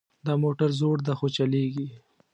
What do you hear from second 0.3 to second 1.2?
موټر زوړ ده